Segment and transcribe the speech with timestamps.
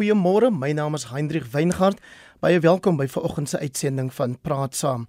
[0.00, 1.98] Goeiemôre, my naam is Hendrik Weingart.
[2.40, 5.02] Baie welkom by vanoggend se uitsending van Praat Saam.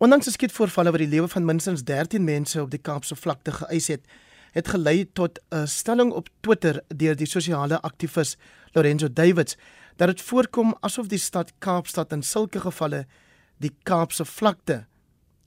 [0.00, 3.90] Ondanks die skietvoorvalle wat die lewe van minstens 13 mense op die Kaapse vlakte geëis
[3.92, 4.06] het,
[4.56, 8.38] het gelei tot 'n stelling op Twitter deur die sosiale aktivis
[8.72, 9.56] Lorenzo Davids
[9.96, 13.04] dat dit voorkom asof die stad Kaapstad in sulke gevalle
[13.58, 14.86] die Kaapse vlakte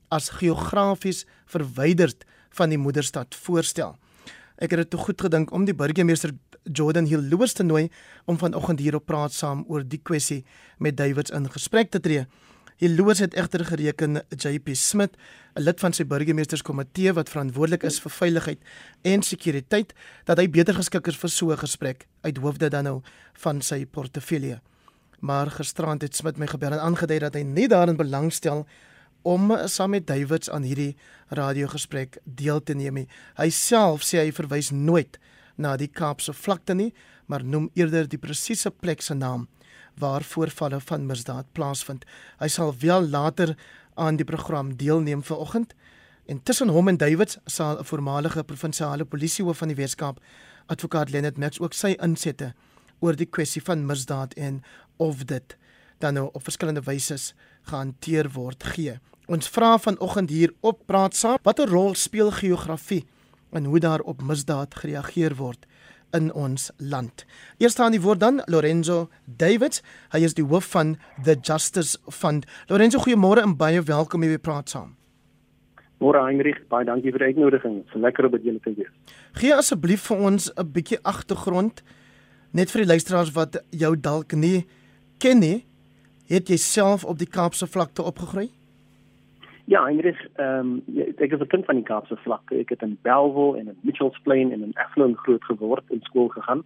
[0.08, 3.98] as geografies verwyderd van die moederstad voorstel.
[4.62, 6.30] Ek het dit te goed gedink om die burgemeester
[6.62, 7.88] Jordan Hill Lewis te nooi
[8.30, 10.44] om vanoggend hier op praat saam oor die kwessie
[10.78, 12.28] met Davids in gesprek te tree.
[12.78, 15.16] Hill Lewis het egter gereken JP Smith,
[15.56, 18.60] 'n lid van sy burgemeesterskomitee wat verantwoordelik is vir veiligheid
[19.02, 19.92] en sekuriteit,
[20.24, 23.86] dat hy beter geskik is vir so 'n gesprek uit hoofde dan nou van sy
[23.86, 24.60] portefeulje.
[25.20, 28.66] Maar gisterand het Smith my gebel en aangedui dat hy nie daarin belangstel
[29.24, 30.96] om saam met Davids aan hierdie
[31.32, 33.08] radiogesprek deel te neem nie.
[33.40, 35.18] Hy self sê hy verwys nooit
[35.56, 36.92] na die Kaapse vlakte nie,
[37.26, 39.48] maar noem eerder die presiese plek se naam
[39.98, 42.04] waar voorvalle van misdaad plaasvind.
[42.42, 43.54] Hy sal wel later
[43.94, 45.74] aan die program deelneem vanoggend.
[46.26, 50.20] En tussen hom en Davids sal 'n voormalige provinsiale polisiehoof van die Weskaap,
[50.66, 52.54] advokaat Lenet Max ook sy insette
[53.00, 54.62] oor die kwessie van misdaad en
[54.96, 55.56] of dit
[55.98, 58.98] dan nou op verskillende wyse gehanteer word gee.
[59.24, 63.06] Ons vra vanoggend hier op praat saam, watter rol speel geografie
[63.56, 65.64] in hoe daar op misdaad gereageer word
[66.12, 67.24] in ons land.
[67.56, 69.80] Eers staan die woord dan Lorenzo Davids,
[70.12, 72.44] hy is die hoof van the Justice Fund.
[72.68, 74.92] Lorenzo, goeiemôre en baie welkom hier by praat saam.
[76.04, 77.78] Môre Heinrich, baie dankie vir die uitnodiging.
[77.80, 78.90] Dit is lekker om by julle te wees.
[79.40, 81.80] Gee asseblief vir ons 'n bietjie agtergrond
[82.52, 84.66] net vir die luisteraars wat jou dalk nie
[85.18, 85.64] ken nie.
[86.28, 88.50] Het jy self op die Kaapse vlakte opgegroei?
[89.66, 90.82] Ja, Heinrich, um,
[91.16, 92.58] ek is 'n kind van die Kaapse vlakte.
[92.58, 96.28] Ek het in Bellville en in Mitchells Plain en in Athlone groot geword en skool
[96.28, 96.62] gegaan.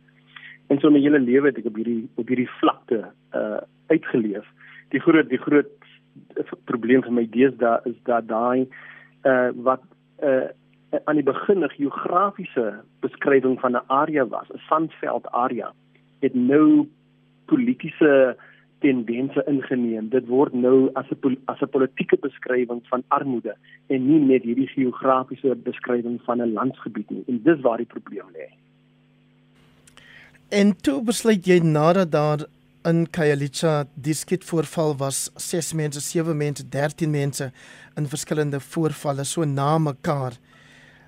[0.67, 4.47] En so my hele lewe het ek op hierdie op hierdie vlakte uh uitgeleef.
[4.89, 5.71] Die groot die groot
[6.65, 8.67] probleem vir my deesdae is dat daai
[9.25, 9.83] uh wat
[10.23, 10.51] uh
[11.05, 15.73] aan die begin 'n geografiese beskrywing van 'n area was, 'n sandveld area,
[16.21, 16.89] het nou
[17.47, 18.37] politieke
[18.79, 20.09] tendense ingeneem.
[20.13, 23.57] Dit word nou as 'n as 'n politieke beskrywing van armoede
[23.87, 27.25] en nie net hierdie geografiese beskrywing van 'n landsgebied nie.
[27.29, 28.49] En dis waar die probleem lê.
[30.49, 32.47] En toe besluit jy nadat daar
[32.85, 37.53] in Khayelitsha diskit voorval was 6 mense, 7 mense, 13 mense
[37.97, 40.33] in verskillende voorvalle so na mekaar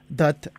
[0.06, 0.50] dat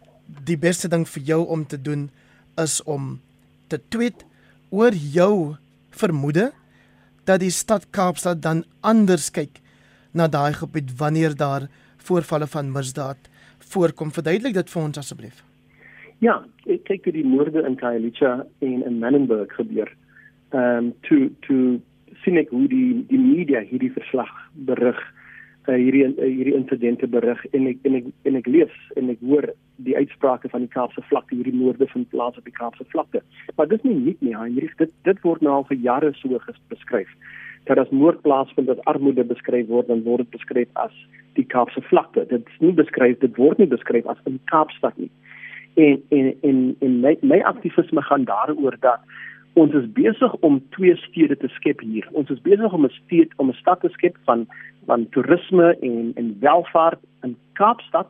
[0.46, 2.10] die beste ding vir jou om te doen
[2.58, 3.20] is om
[3.68, 4.26] te tweet
[4.70, 5.56] oor jou
[5.90, 6.52] vermoede
[7.32, 9.62] dat die stad Kaapstad dan anders kyk
[10.12, 11.70] na daai gebied wanneer daar
[12.08, 13.30] voorvalle van misdaad
[13.72, 14.12] voorkom.
[14.12, 15.44] Verduidelik dit vir ons asseblief.
[16.22, 18.34] Ja, ek kyk hoe die moorde in Khayelitsha
[18.68, 19.90] en in Menenberg gebeur.
[20.52, 21.80] Ehm um, to to
[22.24, 24.30] sien ek hoe die die media hierdie verslag
[24.68, 25.00] berig
[25.68, 29.22] uh, hierdie uh, hierdie insidente berig en ek en ek en ek lees en ek
[29.26, 29.50] hoor
[29.86, 33.22] die uitsprake van die Kaapse vlakte hierdie moorde vind plaas op die Kaapse vlakte.
[33.58, 36.42] Maar dis nie net nie, Heinrich, dit dit word nou al vir jare so
[36.74, 37.10] beskryf.
[37.70, 40.94] Dat as moord plaasvind dat armoede beskryf word, dan word dit beskryf as
[41.38, 42.26] die Kaapse vlakte.
[42.30, 45.12] Dit is nie beskryf, dit word nie beskryf as in Kaapstad nie.
[45.80, 49.06] En en en en my, my aktivisme gaan daaroor dat
[49.54, 52.08] ons is besig om twee stede te skep hier.
[52.12, 54.48] Ons is besig om 'n stad om 'n stad te skep van
[54.86, 58.08] van toerisme en en welvaart in Kaapstad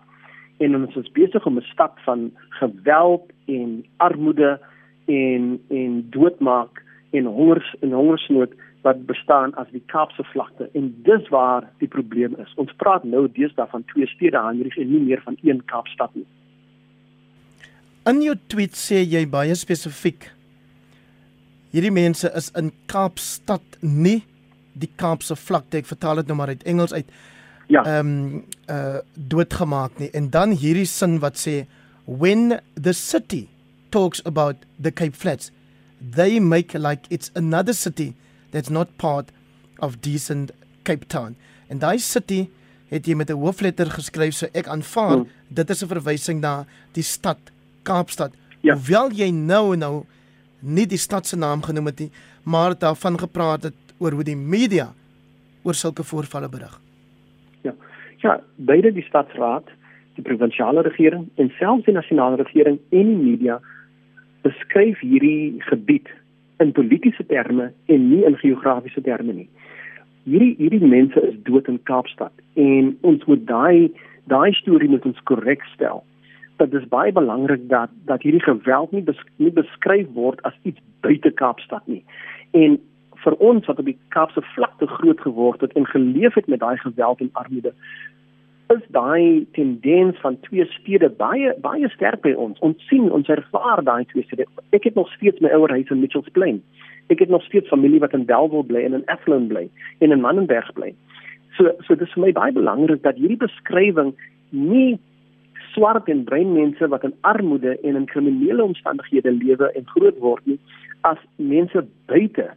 [0.57, 4.59] en ons is besig om 'n stad van geweld en armoede
[5.05, 11.27] en en doodmaak en hongers en hongersnood wat bestaan as die Kaapse vlakte en dis
[11.29, 12.53] waar die probleem is.
[12.55, 16.25] Ons praat nou deesdae van twee stede Heinrich en nie meer van een Kaapstad nie.
[18.05, 20.31] In jou tweet sê jy baie spesifiek
[21.71, 24.21] hierdie mense is in Kaapstad nie.
[24.73, 27.07] Die Kaapse vlakte ek vertaal dit nou maar uit Engels uit
[27.67, 27.83] ja.
[27.83, 30.09] ehm um, uh doodgemaak nie.
[30.11, 31.65] En dan hierdie sin wat sê
[32.05, 33.47] when the city
[33.89, 35.51] talks about the Cape Flats
[35.99, 38.15] they make like it's another city
[38.51, 39.31] that's not part
[39.79, 40.51] of decent
[40.83, 41.35] Cape Town.
[41.67, 42.49] En daai city
[42.91, 45.27] het jy met 'n hoofletter geskryf so ek aanvaar hmm.
[45.47, 47.39] dit is 'n verwysing na die stad
[47.83, 48.31] Kaapstad.
[48.61, 48.75] Ja.
[48.75, 50.05] hoewel jy nou nou
[50.61, 52.11] nie die stad se naam genoem het nie
[52.43, 54.93] maar daarvan gepraat het oor hoe die media
[55.63, 56.81] oor sulke voorvalle berig.
[57.61, 57.73] Ja.
[58.17, 59.69] Ja, beide die stadsraad,
[60.15, 63.59] die provinsiale regering en selfs die nasionale regering en die media
[64.41, 66.09] beskryf hierdie gebied
[66.57, 69.49] in politieke terme en nie in geografiese terme nie.
[70.23, 73.91] Hierdie hierdie mense is dood in Kaapstad en ons moet daai
[74.29, 76.03] daai storie moet ons korrek stel.
[76.61, 80.81] Dit is baie belangrik dat dat hierdie geweld nie bes, nie beskryf word as iets
[81.01, 82.03] buite Kaapstad nie
[82.51, 82.79] En
[83.23, 86.77] vir ons wat op die Kaapse vlakte groot geword het en geleef het met daai
[86.77, 87.73] geweld en armoede,
[88.73, 92.59] is daai tendens van twee stede baie baie sterk by ons.
[92.59, 94.47] Ons sien ons ervaar daai twee stede.
[94.71, 96.61] Ek het nog steeds my ouer huis in Mitchells Plain.
[97.11, 99.67] Ek het nog steeds familie wat in Bellville bly en in Athlone bly
[99.99, 100.93] en in Mannenberg bly.
[101.57, 104.15] So so dis vir my baie belangrik dat hierdie beskrywing
[104.49, 104.99] nie
[105.73, 110.45] swart en bruin mense wat in armoede en in kriminele omstandighede lewe en groot word
[110.45, 110.59] nie
[111.01, 112.49] as mense buite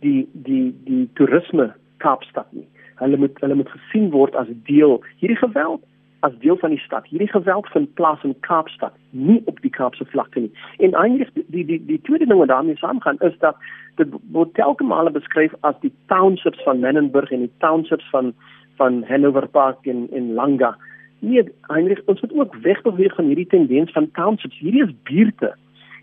[0.00, 1.72] die die die toerisme
[2.04, 2.66] Kaapstad nie
[3.02, 5.84] hulle moet hulle moet gesien word as deel hierdie geweld
[6.20, 7.06] as deel van die stad.
[7.06, 10.52] Hierdie geweld vind plaas in Kaapstad, nie op die Kaapse vlakte nie.
[10.78, 13.56] En eintlik die die die tweede ding wat daarmee saamgaan is dat
[13.96, 18.34] dit word telke male beskryf as die townships van Menenberg en die townships van
[18.76, 20.76] van Hanover Park en en Langa.
[21.18, 24.58] Nee, eintlik ons moet ook wegbeweeg van hierdie tendens van townships.
[24.58, 25.54] Hierdie is buurte.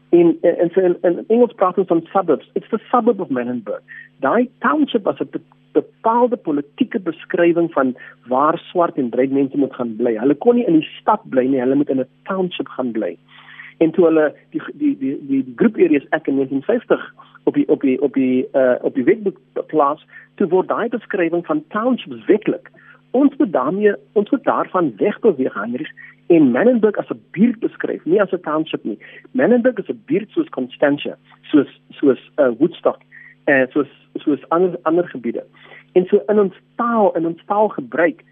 [0.10, 2.50] En en so in, in Engels praat ons van suburbs.
[2.54, 3.82] It's the suburb of Menenberg.
[4.20, 5.30] Daai township was 'n
[5.72, 7.96] bepaalde politieke beskrywing van
[8.28, 10.16] waar swart en bruin mense moet gaan bly.
[10.18, 13.18] Hulle kon nie in die stad bly nie, hulle moet in 'n township gaan bly.
[13.78, 17.14] En toe hulle die die die die, die groep areas ek in 1950
[17.44, 19.38] op die op die op die uh op die wetboek
[19.68, 22.72] plaas toe word daai beskrywing van townships wetlik.
[23.16, 25.92] Ons moet daarmee ons moet daarvan wegbeweeg Heinrich
[26.28, 29.00] en Menenberg as 'n buurt beskryf, nie as 'n township nie.
[29.32, 33.00] Menenberg is 'n buurt soos Constantia, soos soos uh Woodstock
[33.44, 35.44] en uh, soos soos ander ander gebiede.
[35.94, 38.24] En so in ons taal in ons taal gebruik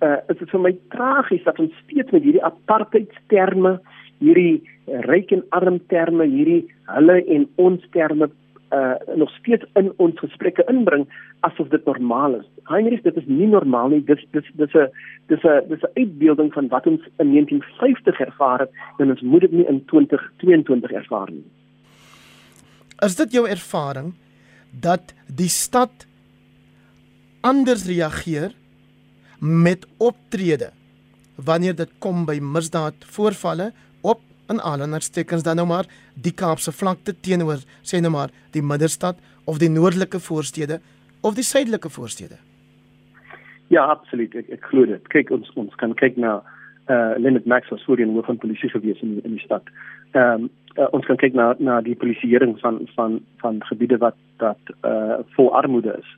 [0.00, 3.80] uh is dit vir my tragies dat ons steeds met hierdie apartheidsterme,
[4.18, 8.30] hierdie ryk en arm terme, hierdie hulle en ons terme
[8.70, 11.06] uh nog steeds in ons gesprekke inbring
[11.40, 12.46] asof dit normaal is.
[12.64, 14.04] Heinrich, dit is nie normaal nie.
[14.04, 14.88] Dis dis dis 'n
[15.28, 19.40] dis 'n dis 'n uitbeelding van wat ons in 1950 ervaar het en ons moet
[19.40, 21.44] dit nie in 2022 ervaar nie.
[23.00, 24.14] Is dit jou ervaring
[24.70, 26.06] dat die stad
[27.40, 28.52] anders reageer
[29.40, 30.70] met optrede
[31.34, 33.72] wanneer dit kom by misdaad voorvalle
[34.48, 39.58] in aanhalingstekens dan nou maar die Kaapse vlakte teenoor sê nou maar die middelstad of
[39.58, 40.80] die noordelike voorstede
[41.20, 42.38] of die suidelike voorstede.
[43.68, 44.34] Ja, absoluut.
[44.34, 45.08] Ek ek glo dit.
[45.12, 46.38] Kyk ons ons kan kyk na
[46.88, 49.62] eh uh, Leonard Max voor in hoof van polisie gewees in in die stad.
[50.12, 54.16] Ehm um, uh, ons kan kyk na na die polisieering van van van gebiede wat
[54.36, 56.08] dat eh uh, vol armoede is.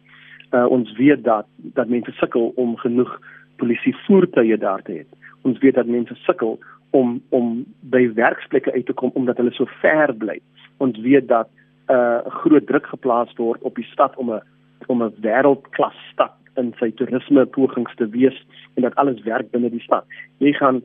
[0.54, 3.18] Uh, ons weet dat dat mense sukkel om genoeg
[3.56, 5.04] polisie voertuie daar te hê.
[5.42, 6.58] Ons weet dat mense sukkel
[6.90, 10.38] om om by werksplekke uit te kom omdat hulle so ver bly.
[10.78, 11.48] Ons weet dat
[11.88, 14.42] 'n uh, groot druk geplaas word op die stad om 'n
[14.86, 19.70] om 'n wêreldklas stad in sy toerisme pogings te wees en dat alles werk binne
[19.70, 20.04] die stad.
[20.38, 20.82] Jy gaan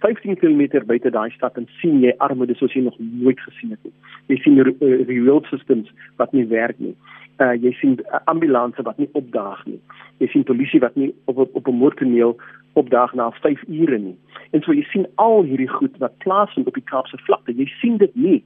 [0.00, 3.82] 15 km buite daai stad en sien jy armoede soos jy nog nooit gesien het
[3.82, 3.92] nie.
[4.26, 4.62] Jy sien
[5.06, 6.94] reward systems wat nie werk nie.
[7.38, 9.80] Uh jy sien ambulanses wat nie opdaag nie.
[10.18, 12.36] Jy sien polisie wat nie op op, op 'n moordtoneel
[12.72, 14.16] opdaag na 5 ure nie.
[14.50, 17.52] En so jy sien al hierdie goed wat plaasvind op die Kaapse vlakte.
[17.52, 18.44] Jy sien dit nie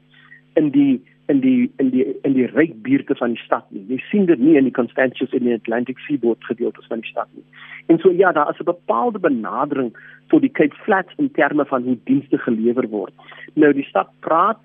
[0.54, 3.84] in die in die in die in die ryk buurte van die stad nie.
[3.88, 7.28] Jy sien dit nie in die Constantius in die Atlantic Seaboard gedeeltes van die stad
[7.36, 7.44] nie.
[7.92, 9.92] En so ja, daar is 'n bepaalde benadering
[10.28, 13.14] vir die Cape Flats in terme van hoe dienste gelewer word.
[13.54, 14.60] Nou die stad praat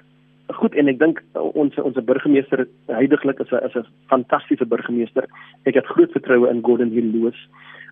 [0.55, 5.25] goed en ek dink ons ons burgemeester heidaglik is 'n is 'n fantastiese burgemeester.
[5.65, 7.37] Ek het groot vertroue in Gordon Hilloos.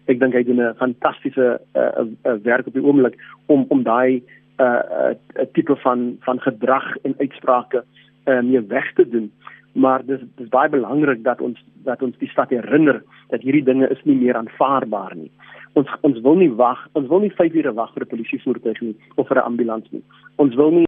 [0.08, 3.16] Ek dink hy doen 'n fantastiese uh, uh, werk op die oomblik
[3.48, 7.84] om om daai 'n uh, uh, tipe van van gedrag en uitsprake
[8.26, 9.32] uh, mee weg te doen.
[9.74, 13.90] Maar dis dis baie belangrik dat ons dat ons die stad herinner dat hierdie dinge
[13.90, 15.32] is nie meer aanvaarbaar nie.
[15.74, 18.96] Ons ons wil nie wag, ons wil nie 5 ure wag vir 'n polisievoertuig nie
[19.16, 20.04] of vir 'n ambulans nie.
[20.36, 20.85] Ons wil nie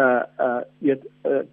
[0.00, 1.44] uh uh weet uh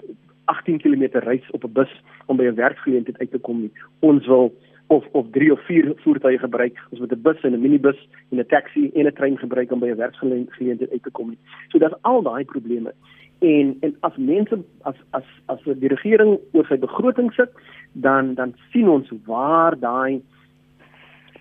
[0.48, 1.92] 18 km reis op 'n bus
[2.26, 3.72] om by 'n werksgeleentheid uit te kom nie.
[4.00, 4.56] Ons wil
[4.88, 6.76] of of 3 of 4 voertuie gebruik.
[6.90, 9.80] Ons moet 'n bus en 'n minibus en 'n taxi en 'n trein gebruik om
[9.80, 11.40] by 'n werksgeleentheid uit te kom nie.
[11.68, 12.94] So daar's al daai probleme.
[13.40, 17.50] En en as mense as as as die regering oor sy begroting sit,
[17.92, 20.22] dan dan sien ons waar daai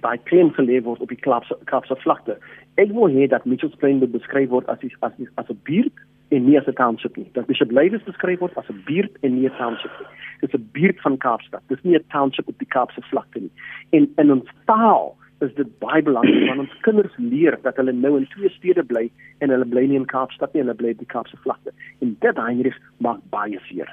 [0.01, 2.39] daai klem gelê word op die Kaapse Kaapse vlakte.
[2.75, 6.59] Ek wil hê dat Mitchells Plain beskryf word as as as 'n buurt en nie
[6.59, 7.29] as 'n township nie.
[7.33, 10.09] Dat Bishop Ladies beskryf word as 'n buurt en nie 'n township nie.
[10.41, 11.63] Dit is 'n buurt van Kaapstad.
[11.69, 13.53] Dit is nie 'n township op die Kaapse vlakte nie.
[13.91, 18.17] En in ons taal is dit baie belangrik want ons kinders leer dat hulle nou
[18.17, 21.13] in twee stede bly en hulle bly nie in Kaapstad nie, hulle bly op die
[21.13, 21.73] Kaapse vlakte.
[22.01, 23.91] En dit Heinrich maak baie seer.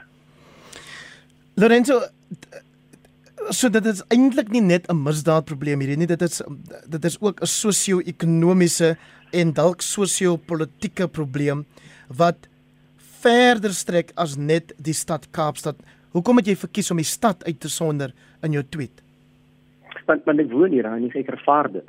[1.56, 2.00] Lorenzo
[3.50, 6.42] so dit is eintlik nie net 'n misdaadprobleem hierdie nie dit is
[6.88, 8.96] dit is ook 'n sosio-ekonomiese
[9.32, 11.66] en dalk sosio-politieke probleem
[12.08, 12.50] wat
[13.24, 15.80] verder strek as net die stad Kaapstad
[16.14, 18.12] Hoekom het jy verkies om die stad uit te sonder
[18.46, 19.02] in jou tweet?
[20.06, 21.88] Want want ek woon hier en ek ervaar dit.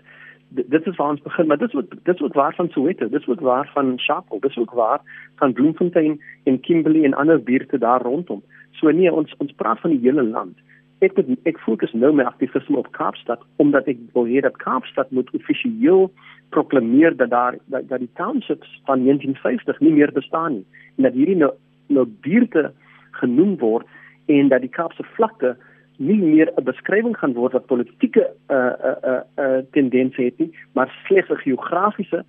[0.54, 2.70] D dit is waar ons begin, maar dit is ook dit is ook waar van
[2.72, 5.02] Soweto, dit is ook waar van Sharpeville, dit is ook waar
[5.42, 8.40] van Bloemfontein en Kimberley en ander buurte daar rondom.
[8.80, 10.56] So nee, ons ons praat van die hele land.
[11.00, 15.10] Ek het, ek fokus nou my aktivisme op Kaapstad omdat ek wil hê dat Kaapstad
[15.10, 16.10] moet offisieel
[16.54, 20.66] proklameer dat daar dat, dat die townships van 1950 nie meer bestaan nie.
[20.96, 21.52] En dat hierdie nou
[21.86, 22.72] nou buurte
[23.10, 23.86] genoem word
[24.26, 25.56] en dat die Kaapse vlakte
[25.96, 30.50] nie meer 'n beskrywing gaan word wat politieke uh uh uh, uh tendense het nie,
[30.72, 32.24] maar slegs 'n geografiese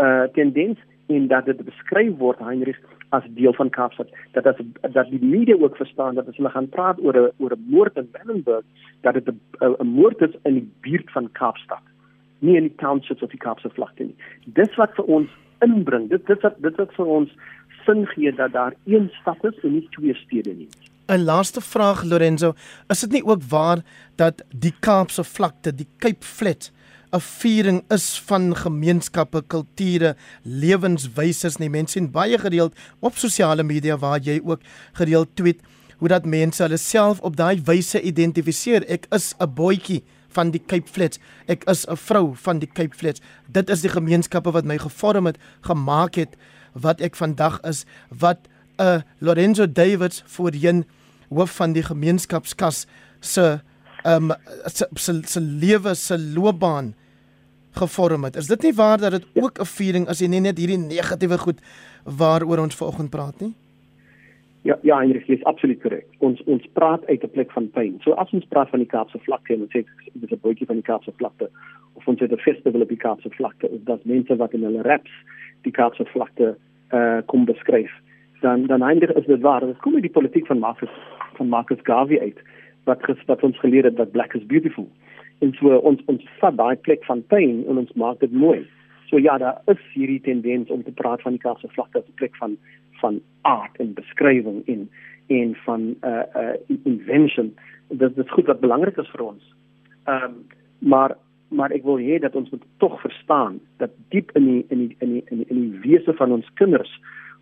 [0.00, 4.08] uh tendens en dat dit beskryf word Heinrich as deel van Kaapstad.
[4.32, 4.56] Dat as
[4.92, 7.96] dat die media ook verstaan dat as hulle gaan praat oor 'n oor 'n moord
[7.96, 8.64] in Wellenberg
[9.00, 9.28] dat dit
[9.60, 11.84] 'n moord is in die buurt van Kaapstad.
[12.38, 14.16] Nie in die townships of die Kaapse vlakte nie.
[14.44, 15.28] Dis wat vir ons
[15.60, 16.08] inbring.
[16.08, 17.30] Dit dit wat dit wat vir ons
[17.84, 20.68] sin gee dat daar een stad is en nie twee stede nie.
[21.08, 22.54] 'n laaste vraag Lorenzo.
[22.88, 23.78] Is dit nie ook waar
[24.16, 26.72] dat die Kaapse vlakte die Cape Flats
[27.12, 31.50] 'n viering is van gemeenskappe, kulture, lewenswyse.
[31.58, 34.60] Nie mense sien baie gereeld op sosiale media waar jy ook
[34.92, 35.60] gereeld tweet
[35.98, 38.84] hoe dat mense hulle self op daai wyse identifiseer.
[38.88, 41.18] Ek is 'n boetjie van die Cape Flats.
[41.46, 43.20] Ek is 'n vrou van die Cape Flats.
[43.46, 46.36] Dit is die gemeenskappe wat my gevorm het, gemaak het
[46.72, 48.38] wat ek vandag is, wat
[48.78, 50.84] 'n uh, Lorenzo Davids voorheen
[51.28, 52.86] hoof van die gemeenskapskas
[53.20, 53.60] se
[54.04, 54.30] um,
[54.64, 56.94] se se, se lewe se loopbaan
[57.76, 58.36] gevorm het.
[58.36, 61.38] Is dit nie waar dat dit ook 'n viering as jy nie net hierdie negatiewe
[61.38, 61.60] goed
[62.04, 63.54] waaroor ons vanoggend praat nie?
[64.62, 66.06] Ja, ja, Heinrich, is absoluut korrek.
[66.18, 68.00] Ons ons praat uit 'n plek van pyn.
[68.02, 70.76] So as ons praat van die Kaapse vlakte en ons sê dis 'n boetjie van
[70.76, 71.50] die Kaapse vlakte
[71.92, 74.82] of ons het 'n festival op die Kaapse vlakte of dat mense wat in hulle
[74.82, 75.10] raps
[75.62, 76.56] die Kaapse vlakte
[76.88, 77.92] eh uh, kom beskryf,
[78.40, 79.60] dan dan Heinrich is dit waar.
[79.60, 80.94] Dit kom uit die politiek van Marcus
[81.34, 82.38] van Marcus Garvey uit
[82.86, 84.88] wat wat ons geleer het dat black is beautiful
[85.44, 88.62] en so ons ons vat daai plek van pyn en ons maak dit mooi.
[89.10, 92.18] So ja, daar is hierdie tendens om te praat van die Kaapse vlakte as 'n
[92.20, 92.56] plek van
[93.00, 94.88] van art en beskrywing en
[95.28, 97.54] en van 'n uh, uh, invention.
[97.88, 99.54] Dit is goed wat belangrik is vir ons.
[100.04, 100.34] Ehm um,
[100.78, 101.16] maar
[101.48, 104.96] maar ek wil hê dat ons moet tog verstaan dat diep in die in die
[104.98, 107.00] in die in die, die wese van ons kinders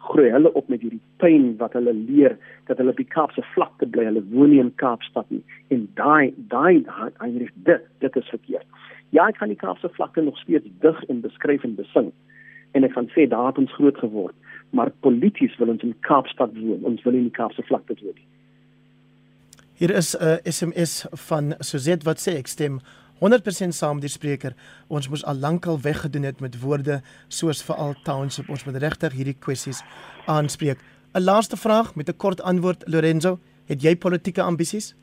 [0.08, 2.37] groei hulle op met hierdie pyn wat hulle leer
[2.68, 5.42] dat hulle op die Kaapse vlakte bly, hulle woon nie in Kaapstad nie.
[5.75, 6.84] En daai daai
[7.25, 8.66] eintlik dit dit is verkeerd.
[9.16, 12.12] Ja, ek kan die Kaapse vlakte nog steeds dig en beskryf en besing.
[12.75, 14.34] En ek gaan sê daar het ons groot geword,
[14.75, 16.82] maar polities wil ons in Kaapstad woon.
[16.82, 18.28] Ons wil nie in die Kaapse vlakte woon nie.
[19.75, 22.78] Hier is 'n uh, SMS van Suzette wat sê ek stem
[23.24, 24.54] 100% saam met die spreker.
[24.88, 28.48] Ons moes al lankal weggedoen het met woorde soos veral township.
[28.48, 29.82] Ons moet regtig hierdie kwessies
[30.26, 30.78] aanspreek.
[31.14, 34.94] 'n Laaste vraag met 'n kort antwoord Lorenzo, het jy politieke ambisies?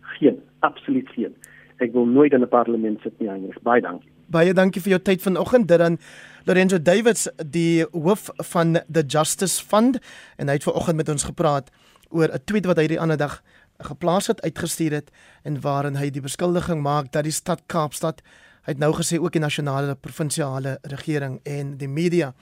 [0.00, 1.34] Geen, absoluut geen.
[1.78, 3.62] Ek wil nooit in 'n parlement sit nie, Heinrich.
[3.62, 4.10] Baie dankie.
[4.26, 5.68] Baie dankie vir jou tyd vanoggend.
[5.68, 5.98] Dit dan
[6.44, 9.98] Lorenzo Davids, die hoof van the Justice Fund
[10.36, 11.70] en hy het vanoggend met ons gepraat
[12.10, 13.42] oor 'n tweet wat hy die ander dag
[13.78, 15.10] geplaas het uitgestuur het
[15.44, 18.22] en waarin hy die beskuldiging maak dat die stad Kaapstad
[18.66, 22.34] hy het nou gesê ook die nasionale provinsiale regering en die media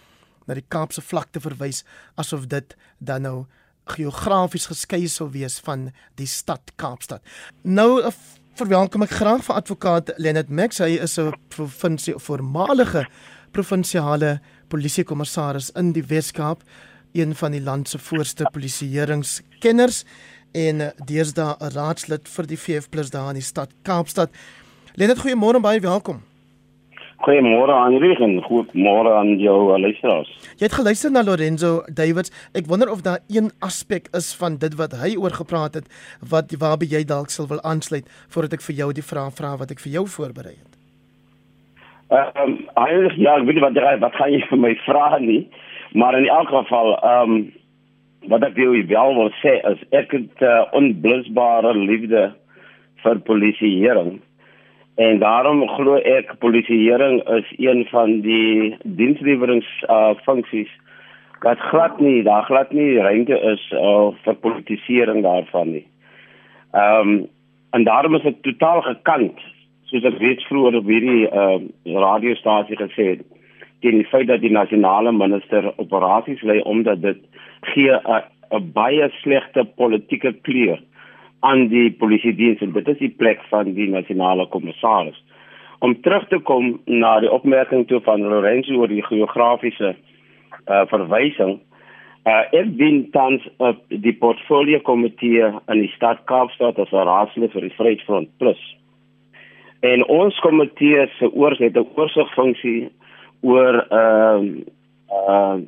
[0.46, 1.84] na die Kaapse vlakte verwys
[2.20, 3.36] asof dit dan nou
[3.96, 7.20] geografies geskei sou wees van die stad Kaapstad.
[7.62, 8.12] Nou eh,
[8.56, 10.78] verwelkom ek graag vir advokaat Leonard Max.
[10.78, 13.06] Hy is 'n provinsie voormalige
[13.52, 16.62] provinsiale polisiekommissaris in die Wes-Kaap,
[17.12, 20.04] een van die land se voorste polisieeringskenners
[20.54, 24.30] en deesdae 'n raadslid vir die VF+ daar in die stad Kaapstad.
[24.94, 26.22] Lenet, goeiemôre baie welkom.
[27.24, 30.28] Goeiemôre aan Rieg en goeiemôre aan jou luisteraars.
[30.58, 32.30] Jy het geluister na Lorenzo Davids.
[32.52, 35.88] Ek wonder of daar een aspek is van dit wat hy oor gepraat het
[36.30, 39.70] wat waarby jy dalk sal wil aansluit voordat ek vir jou die vraag vra wat
[39.70, 40.72] ek vir jou voorberei het.
[42.12, 42.58] Ehm um,
[43.16, 45.48] ja, ek weet nie wat jy wat gaan jy vir my vra nie,
[45.94, 47.52] maar in elk geval ehm um,
[48.28, 52.30] wat ek wil wel wil sê is ek het uh, onblusbare liefde
[53.04, 54.20] vir polisieering
[54.96, 60.70] en daarom glo ek polisieering is een van die dienslewerings uh, funksies
[61.44, 65.86] wat glad nie daar glad nie ruimte is uh, vir politisering daarvan nie.
[66.72, 67.16] Ehm um,
[67.74, 69.40] en daarom is dit totaal gekant
[69.90, 73.24] soos ek weet vroeër op hierdie uh, radiostasie gesê het
[73.82, 77.18] teen die feit dat die nasionale minister operasies lei omdat dit
[77.72, 80.80] gee 'n baie slegte politieke kleur
[81.40, 85.24] aan die polisie diens en dit is die plek van die nasionale kommissaris.
[85.78, 89.94] Om terug te kom na die opmerking toe van Lorenzo oor die geografiese
[90.68, 91.60] uh, verwysing,
[92.24, 97.52] Uh, ek dien tans op die portfolio komitee in die stad Kaapstad as 'n raadslid
[97.52, 98.62] vir die Vryheidsfront Plus.
[99.84, 102.88] En ons komitee se oorsig het 'n oorsigfunksie
[103.42, 104.64] oor ehm
[105.12, 105.60] uh, uh,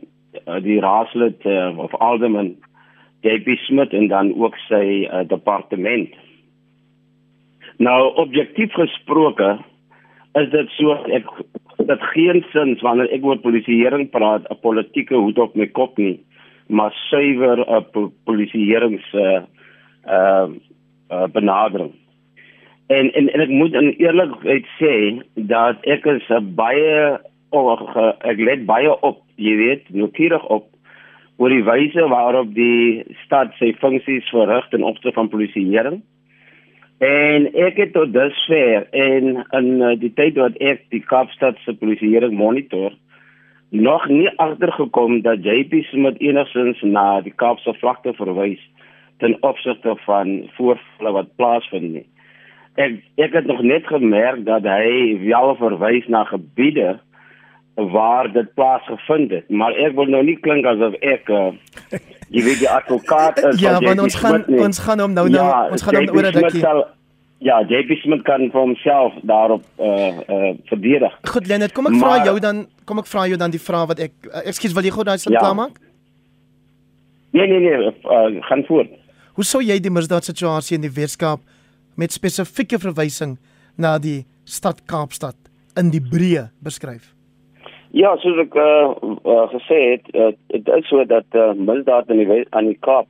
[0.63, 2.55] die raadslid uh, of alderman
[3.21, 6.15] JP Smith en dan ook sy uh, departement.
[7.79, 9.59] Nou objektief gesproke
[10.35, 11.29] is dit so ek
[11.87, 16.21] dit geen sin wanneer ek oor polisieering praat 'n politieke hoed op my kop nie
[16.67, 19.41] maar suiwer 'n uh, polisieerings uh
[20.07, 20.49] uh,
[21.11, 21.93] uh benadering.
[22.87, 27.19] En, en en ek moet in eerlikheid sê dat ek is baie
[27.51, 30.69] of ek let baie op, jy weet, noukeurig op
[31.37, 36.01] oor die wyse waarop die stad sy funksies verrig ten opsigte van polisieering.
[37.05, 41.75] En ek het tot dusver en in uh, die tyd wat ek die Kaapstad se
[41.77, 42.95] polisieering monitor,
[43.69, 48.63] nog nie agtergekom dat JP Smith enigsins na die Kaapse vlakte verwys
[49.21, 52.07] ten opsigte van voorvalle wat plaasvind nie.
[52.81, 56.97] Ek ek het nog net gemerk dat hy wel verwys na gebiede
[57.77, 61.53] waar dit plaasgevind het, maar ek wil nou nie klink asof ek uh,
[62.33, 65.67] jy weet die advokaat is Ja, want ons gaan ons gaan hom nou nou ja,
[65.71, 66.95] ons gaan hom oor dat ek
[67.45, 71.19] Ja, JP Smith kan vir homself daarop eh uh, eh uh, verdedig.
[71.29, 74.01] Goed, Leonard, kom ek vra jou dan kom ek vra jou dan die vraag wat
[74.01, 75.43] ek uh, ekskuus wil jy gou daai sin ja.
[75.45, 75.77] klaarmaak?
[77.37, 78.89] Nee nee nee, uh, gaan voort.
[79.37, 81.45] Hoe sou jy die misdaadsituasie in die Weskaap
[81.97, 83.37] met spesifieke verwysing
[83.77, 85.37] na die stad Kaapstad
[85.77, 87.16] in die breë beskryf?
[87.97, 88.93] Ja, soos ek uh,
[89.25, 93.07] uh, gesê het, uh, dit is so dat uh, misdaad in die aan die Kaap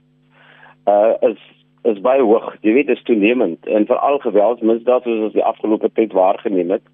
[0.87, 1.40] uh, is
[1.87, 2.52] is baie hoog.
[2.62, 6.85] Jy weet dit is toenemend en veral geweldsmisdaad soos ons die afgelope tyd waargeneem het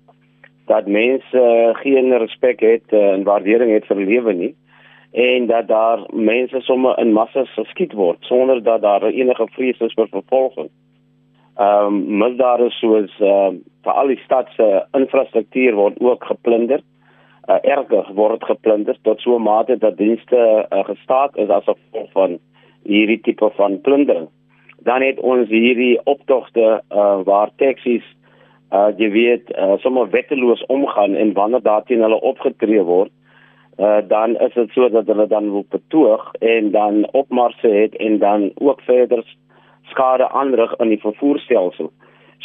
[0.72, 4.52] dat mense uh, geen respek het uh, en waardering het vir lewe nie
[5.12, 9.92] en dat daar mense sommer in massas geskiet word sonder dat daar enige vrees is
[9.98, 10.70] vir vervolging.
[11.60, 16.24] Ehm um, misdaad is soos ehm uh, vir al die stad se infrastruktuur word ook
[16.24, 16.80] geplunder.
[17.48, 22.10] Uh, erger word geplunder tot so 'n mate dat dienste uh, gestaak is as gevolg
[22.12, 22.38] van
[22.84, 24.28] hierdie tipe van plundering
[24.84, 28.04] dan het ons hierdie optogte uh, waar taksies
[28.72, 33.12] uh jy weet uh, sommer wetteloos omgaan en wanneer daar teen hulle opgetree word
[33.78, 38.18] uh dan is dit so dat hulle dan wil betoog en dan opmarse het en
[38.18, 39.24] dan ook verder
[39.92, 41.90] skade aanrig aan die vervoerstelsel.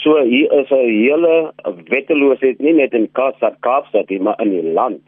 [0.04, 1.54] So hier is 'n hele
[1.90, 5.02] wetteloosheid nie net in Kaapstad Kaapstad maar in die land.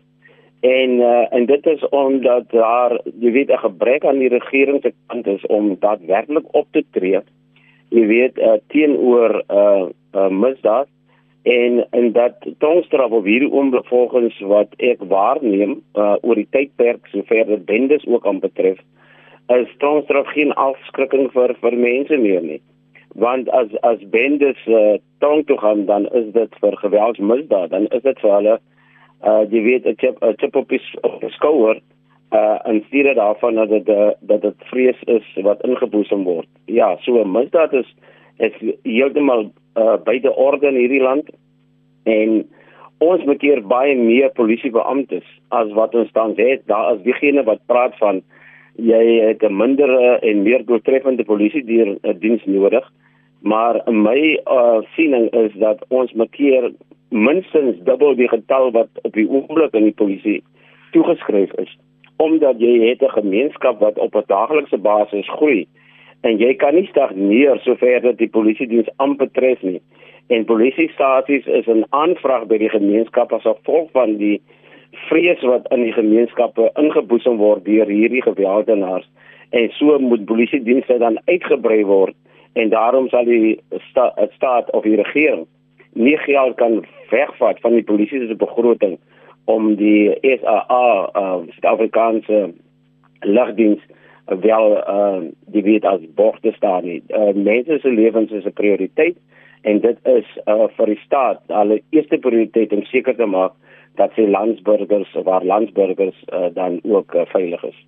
[0.62, 4.94] En uh, en dit is omdat daar jy weet 'n gebrek aan die regering se
[5.08, 7.22] kant is om daadwerklik op te tree.
[7.90, 10.88] Jy weet uh, teenoor uh, uh, misdaad
[11.44, 17.08] en en dat tongstraf op hierdie oomblik volgens wat ek waarneem uh, oor die tydperk
[17.14, 18.80] sover dit bendes ook aan betref
[19.48, 22.62] is tongstraf geen afskrikking vir vir mense meer nie
[23.16, 28.04] want as as bendes uh, tong toe gaan dan is dit vir geweldsmisdaad dan is
[28.04, 28.60] dit vir hulle
[29.28, 30.82] uh jy weet chip 'n chip op die
[31.36, 31.82] skouer
[32.32, 33.86] uh en stuur daarvan dat dit
[34.20, 36.48] dat dit vrees is wat ingeboesem word.
[36.66, 37.96] Ja, so misdaad is
[38.38, 41.30] is heeltemal uh by die orde in hierdie land
[42.04, 42.48] en
[43.00, 46.68] ons moet hier baie meer polisiebeamptes as wat ons tans het.
[46.68, 48.22] Daar is diegene wat praat van
[48.76, 49.90] jy het 'n minder
[50.24, 51.64] en meer doeltreffende polisie
[52.20, 52.92] diens nodig.
[53.42, 56.72] Maar my uh siening is dat ons moet hier
[57.10, 60.44] minstens dubbel die getal wat op die oomblik in die polisie
[60.92, 61.78] toegeskryf is
[62.20, 65.68] omdat jy het 'n gemeenskap wat op 'n daaglikse basis groei.
[66.22, 69.82] En jy kan nie stagneer sover dat die polisie diens amper tref nie.
[70.28, 74.42] En polisiestasies is 'n aanvraag by die gemeenskap as gevolg van die
[74.92, 79.10] vrees wat in die gemeenskappe ingeboesem word deur hierdie gewelddenaars.
[79.50, 82.16] En so moet polisiedienste dan uitgebrei word
[82.54, 83.60] en daarom sal die
[83.90, 85.46] sta staat of die regering
[85.94, 88.98] nie geld kan wegvat van die polisie se begroting
[89.46, 92.54] om die SAA uh Suid-Afrikaanse
[93.22, 93.82] lugdiens
[94.26, 95.22] wel uh
[95.54, 97.02] die weet as borg te staan nie.
[97.08, 99.18] Uh, mense se lewens is 'n prioriteit
[99.62, 103.54] en dit is uh vir die staat hulle eerste prioriteit om seker te maak
[103.96, 107.86] dat sy landsburgers waar landsburgers uh, dan ook uh, veilig is.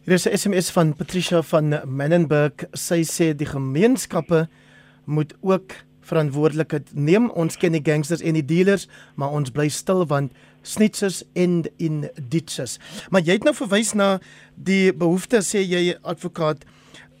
[0.00, 2.52] Hier is 'n SMS van Patricia van Menenberg.
[2.72, 4.48] Sy sê die gemeenskappe
[5.04, 7.30] moet ook verantwoordelikheid neem.
[7.30, 10.32] Ons ken die gangsters en die dealers, maar ons bly stil want
[10.62, 12.78] snitsers en in ditches.
[13.10, 14.20] Maar jy het nou verwys na
[14.54, 16.64] die behoefte sê jy advokaat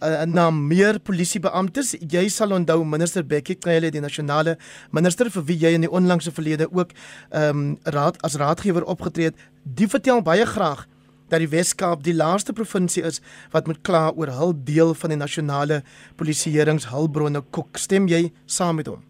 [0.02, 1.94] uh, na meer polisiebeamptes.
[2.00, 4.56] Jy sal onthou minister Bekkie Cele die nasionale
[4.90, 6.96] minister vir wie jy in die onlangse verlede ook
[7.28, 9.36] ehm um, raad as raadgewer opgetree het.
[9.64, 10.86] Die vertel baie graag
[11.30, 13.20] dat die Wes-Kaap die laaste provinsie is
[13.54, 15.82] wat moet kla oor hul deel van die nasionale
[16.20, 17.78] polisieeringshulpbronne koek.
[17.78, 19.02] Stem jy saam met hom?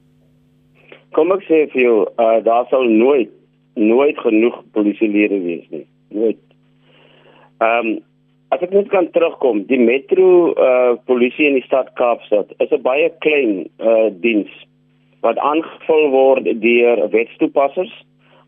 [1.17, 3.33] Kom ek sê vir jou, uh, daar sal nooit
[3.81, 5.87] nooit genoeg polisielede wees nie.
[6.09, 6.41] Nooit.
[7.65, 7.99] Ehm um,
[8.51, 12.83] as ek net kan terugkom, die metro uh polisie in die stad Kaapstad is 'n
[12.83, 14.51] baie klein uh diens
[15.23, 17.93] wat aangevul word deur wetstoepassers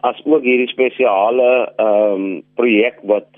[0.02, 3.28] as ook hierdie spesiale ehm um, projek wat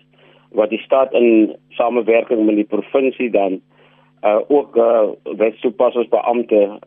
[0.54, 3.60] wat die stad in samewerking met die provinsie dan
[4.24, 6.78] uh ook uh wetstoepassers beampte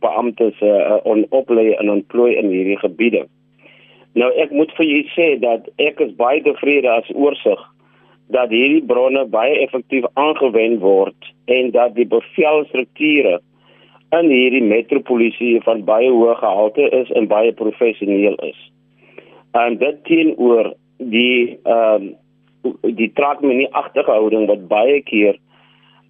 [0.00, 3.24] beamptes uh on oplei en ontplooi in hierdie gebiede.
[4.14, 7.62] Nou ek moet vir julle sê dat ek is baie tevrede as oorsig
[8.32, 13.40] dat hierdie bronne baie effektief aangewend word en dat die bevelstrukture
[14.18, 18.60] in hierdie metropolisie van baie hoë gehalte is en baie professioneel is.
[19.58, 22.12] En dit teenoor die ehm um,
[22.82, 25.38] die trakmenie agterhouding wat baie keer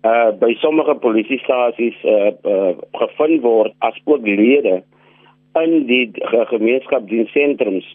[0.05, 4.83] uh by sommige polisiestasies uh, uh gevind word as ook lede
[5.63, 6.11] in die
[6.51, 7.87] gemeenskapsdienssentrums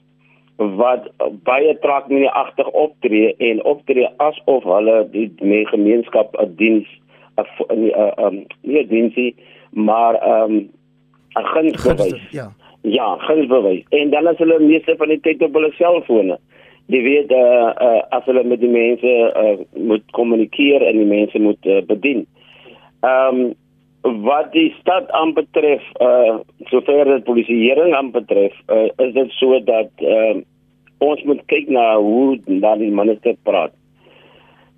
[0.79, 1.07] wat
[1.47, 5.29] baie trakmenie agter optree en optree asof hulle die
[5.71, 6.87] gemeenskap 'n diens
[7.37, 7.91] 'n
[8.27, 9.35] 'n 'n diensie
[9.71, 10.69] maar um,
[11.35, 12.31] 'n gunsbewys.
[12.31, 12.51] Ja.
[12.81, 13.83] Ja, gunsbewys.
[13.89, 16.39] En dan as hulle meeste van die tyd op hulle selfone.
[16.89, 21.09] Jy weet eh uh, uh, as hulle met die mense uh, moet kommunikeer en die
[21.09, 22.25] mense moet uh, bedien.
[23.05, 23.51] Ehm um,
[24.25, 26.37] wat die stad aanbetref, eh uh,
[26.71, 30.47] sover die polisieering aanbetref, uh, is dit so dat ehm uh,
[30.99, 33.75] ons moet kyk na hoe dan die minister praat.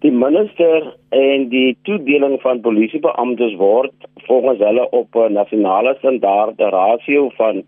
[0.02, 6.76] Die minister en die toedeling van polisiebeamptes word volgens hulle op 'n nasionale standaard 'n
[6.76, 7.64] rasio van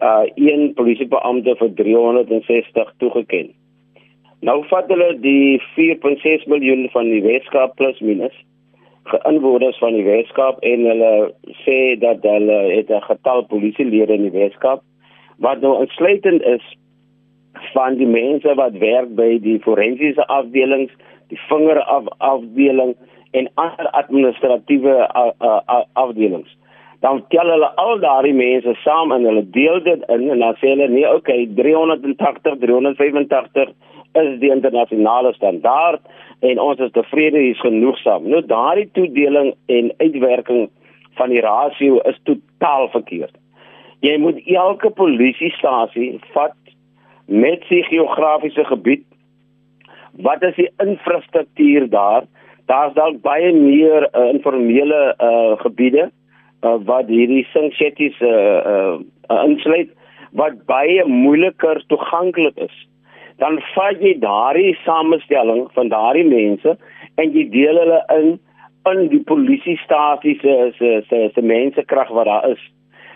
[0.00, 3.65] uh een polisiebeampte vir 360 toegeken.
[4.46, 8.34] Nou vat hulle die 4.6 miljoen van die Weskaap plus minus
[9.10, 11.10] geinwoners van die Weskaap en hulle
[11.62, 14.82] sê dat hulle het 'n getal polisielede in die Weskaap
[15.38, 16.64] wat nou insluitend is
[17.74, 20.92] van die mense wat werk by die forensiese afdelings
[21.28, 22.94] die vingerafdeling
[23.30, 25.08] en ander administratiewe
[25.92, 26.56] afdelings.
[27.00, 30.72] Dan tel hulle al daardie mense saam en hulle deel dit in en dan sê
[30.72, 33.74] hulle nee, okay, 380, 385
[34.12, 36.00] is die internasionale standaard
[36.40, 38.28] en ons is tevrede hier genoegsaam.
[38.28, 40.68] Nou daardie toedeling en uitwerking
[41.16, 43.34] van die rasio is totaal verkeerd.
[44.04, 46.56] Jy moet elke polisiestasie vat
[47.26, 49.04] met sy geografiese gebied
[50.16, 52.24] wat is die infrastruktuur daar?
[52.66, 56.10] Daar's dalk baie meer uh, informele uh, gebiede
[56.62, 58.96] uh, wat hierdie sinksetties uh,
[59.30, 59.92] uh, insluit
[60.36, 62.76] wat baie moeiliker toeganklik is.
[63.42, 66.76] Dan vat jy daardie samestelling van daardie mense
[67.20, 68.36] en jy deel hulle in
[68.86, 72.62] in die polisiestasie se se se se mensekrag wat daar is.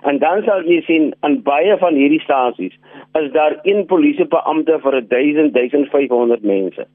[0.02, 2.74] En dan sal jy sien aan baie van hierdie stasies
[3.18, 6.87] is daar een polisiebeampte vir 1000 1500 mense.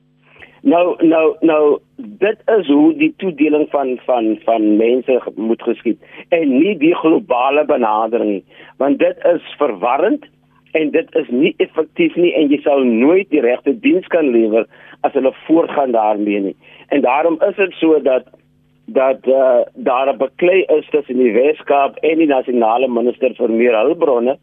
[0.66, 6.58] Nou nou nou dit is hoe die toedeling van van van mense moet geskied en
[6.60, 8.46] nie die globale benadering nie
[8.82, 10.26] want dit is verwarrend
[10.80, 14.66] en dit is nie effektief nie en jy sal nooit die regte diens kan lewer
[15.08, 16.56] as hulle voortgaan daarmee nie.
[16.96, 18.28] En daarom is dit so dat
[18.86, 23.78] dat uh, daar 'n beklei is tussen die Weskaap en die nasionale minister vir meer
[23.78, 24.38] hulpbronne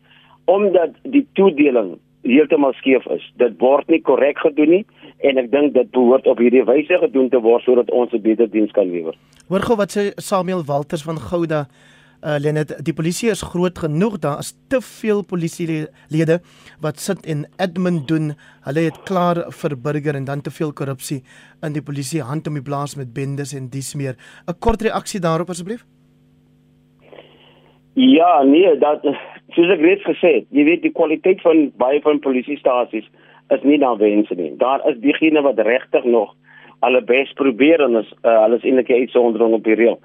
[0.44, 3.32] omdat die toedeling heeltemal skeef is.
[3.36, 4.84] Dit word nie korrek gedoen nie
[5.18, 8.50] en ek dink dit behoort op hierdie wyse gedoen te word sodat ons 'n beter
[8.50, 9.14] diens kan lewer.
[9.48, 11.66] Hoor gou wat sê Samuel Walters van Gouda.
[12.22, 16.36] Uh Lenet, die polisie is groot genoeg, daar is te veel polisielede
[16.80, 18.36] wat sit en admin doen.
[18.62, 21.24] Hulle het klaar vir burger en dan te veel korrupsie
[21.66, 24.14] in die polisie hand om die blaas met bendes en dis meer.
[24.46, 25.82] 'n Kort reaksie daarop asseblief.
[27.94, 29.02] Ja, nee, dat
[29.50, 33.10] soos ek reeds gesê het, jy weet die kwaliteit van baie van polisiestasies
[33.50, 34.52] is nie na wense nie.
[34.56, 36.36] Daar is diegene wat regtig nog
[36.80, 39.98] hulle bes probeer en is uh, alles eintlik uitsondering op die reël.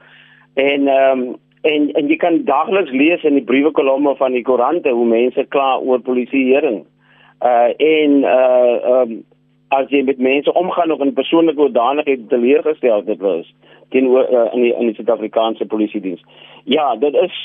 [0.56, 4.43] En ehm um, en en jy kan daagliks lees in die briewe kolomme van die
[4.43, 6.84] koerante hoe mense kla oor polisieering.
[7.41, 9.24] Uh en uh um,
[9.70, 13.50] as jy met mense omgaan of in persoonlike oordanigheid teleurgestel dit was
[13.89, 16.24] teenoor uh, in die in die Suid-Afrikaanse polisie diens.
[16.63, 17.36] Ja, dit is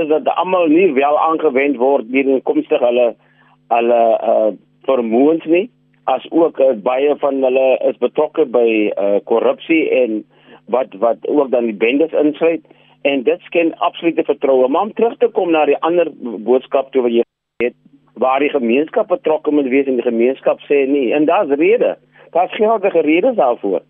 [0.00, 3.14] is dat almal nie wel aangewend word deur die komstige hulle
[3.68, 4.50] hulle uh
[4.82, 5.68] vermoëns nie
[6.10, 10.22] as ook uh, baie van hulle is betrokke by uh korrupsie en
[10.66, 12.66] wat wat ook dan die bendes insluit
[13.02, 14.68] en dit skend absolute vertroue.
[14.68, 17.26] Maar om terug te kom na die ander boodskap toe wat jy
[17.64, 17.76] het
[18.14, 21.96] waar die gemeenskap betrokke moet wees en die gemeenskap sê nee en daar's rede
[22.32, 23.80] Daar's geldige redes daarvoor.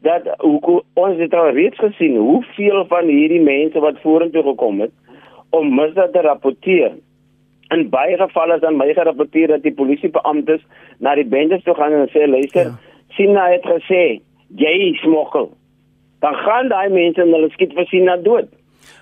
[0.00, 4.92] Dat hoe ons het al reeds gesien hoeveel van hierdie mense wat vorentoe gekom het
[5.50, 6.92] om misdaad te rapporteer.
[7.68, 10.64] In baie gevalle is dan my gerapporteer dat die polisiebeamptes
[10.98, 12.78] na die bendes toe gaan en sê luister, ja.
[13.16, 14.20] Sina het gesê
[14.56, 15.52] jy smokkel.
[16.24, 18.48] Dan gaan daai mense en hulle skiet vir Sina dood.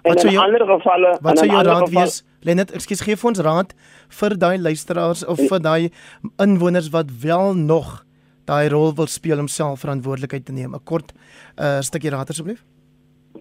[0.02, 2.22] En in ander gevalle, wat sou jou raad geval, wees?
[2.42, 3.74] Lenet, ekskuus, gee vir ons raad
[4.20, 5.82] vir daai luisteraars of vir daai
[6.42, 8.00] inwoners wat wel nog
[8.50, 10.74] daai rol wil speel om self verantwoordelikheid te neem.
[10.74, 12.64] 'n Kort uh, stukkie raad asseblief.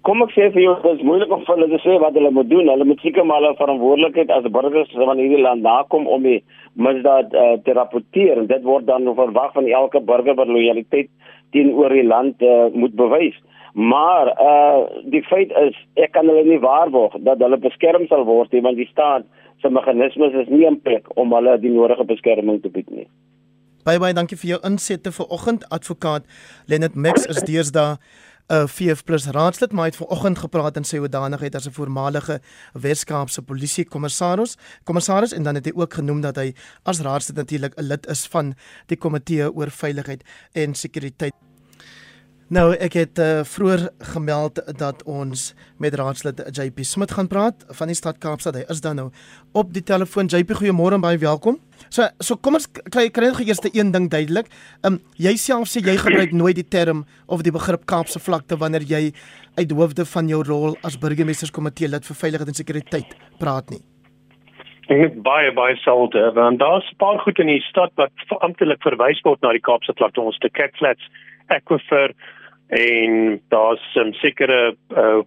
[0.08, 2.32] Kom ek sê vir jou, dit is moeilik om vir hulle te sê wat hulle
[2.32, 2.70] moet doen.
[2.74, 6.40] Hulle moet seker maar hulle verantwoordelikheid as burgers van hierdie land nakom om die
[6.78, 11.10] misdaad uh, te rapporteer en dit word dan verwag van elke burger wat lojaliteit
[11.52, 13.36] teenoor die land uh, moet bewys.
[13.74, 18.52] Maar uh die feit is ek kan hulle nie waarborg dat hulle beskerm sal word
[18.52, 19.24] nie want die staat
[19.62, 23.08] se meganismes is nie in plek om hulle die nodige beskerming te bied nie.
[23.88, 26.28] Baie baie dankie vir jou insette vir oggend advokaat
[26.68, 27.96] Lenet Max is deesdae
[28.52, 32.42] 'n uh, VF+ raadslid maar het vanoggend gepraat in sy hoedanigheid as 'n voormalige
[32.74, 36.54] Weskaapse polisie kommissaris kommissaris en dan het hy ook genoem dat hy
[36.84, 38.54] as raadslid natuurlik 'n lid is van
[38.88, 41.51] die komitee oor veiligheid en sekuriteit
[42.52, 45.44] Nou ek het uh, vroeër gemeld dat ons
[45.80, 48.58] met raadslid JP Smit gaan praat van die stad Kaapstad.
[48.60, 49.06] Hy is dan nou
[49.56, 50.28] op die telefoon.
[50.28, 51.62] JP, goeiemôre en baie welkom.
[51.88, 54.52] So so kom ons kry kry net eers een ding duidelik.
[54.82, 58.60] Ehm um, jy self sê jy gebruik nooit die term of die begrip Kaapse vlakte
[58.60, 59.14] wanneer jy
[59.56, 63.80] uit hoofde van jou rol as burgemeesterskomitee lid vir veiligheid en sekuriteit praat nie.
[64.92, 68.12] Ek het baie baie selde want daar's 'n paar goed in die stad wat
[68.44, 71.08] amptelik verwys word na die Kaapse vlakte ons te Cat Flats
[71.48, 72.12] Aquifer
[72.72, 75.22] en daar's 'n um, sekere uh,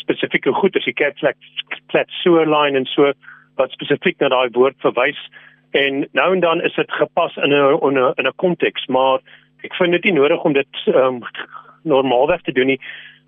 [0.00, 1.36] spesifieke goed as jy kyk flat
[1.90, 3.12] flat sewer line en so
[3.56, 5.20] wat spesifiek na daai woord verwys.
[5.70, 9.20] En nou en dan is dit gepas in 'n in 'n konteks maar
[9.62, 11.20] ek vind dit nie nodig om dit um,
[11.82, 12.80] normaalweg te doen nie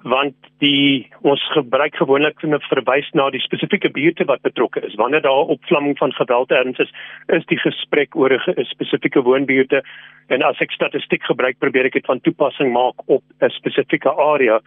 [0.03, 4.95] want die ons gebruik gewoonlik vir 'n verwys na die spesifieke buurte wat betrokke is.
[4.95, 6.91] Wanneer daar opvlamming van geweld erns is,
[7.29, 9.83] is die gesprek oor 'n spesifieke woonbuurte
[10.29, 14.61] en as ek statistiek gebruik, probeer ek dit van toepassing maak op 'n spesifieke area.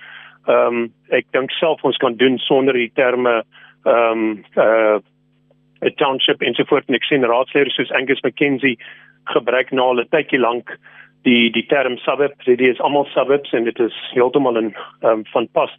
[0.48, 3.44] Ehm um, ek dink self ons kan doen sonder die terme
[3.86, 5.00] ehm um, uh
[5.82, 8.78] 'n township ensovoorts en ek sien raadslede soos Angus McKenzie
[9.34, 10.78] gebruik al 'n tydjie lank
[11.26, 15.48] die die term suburb dit is almal suburbs en dit is heeltemal in um, van
[15.52, 15.72] pas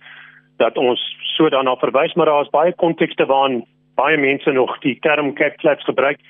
[0.62, 1.02] dat ons
[1.36, 3.64] so daarna verwys maar daar is baie kontekste waarin
[3.96, 6.20] baie mense nog die term cat flats gebruik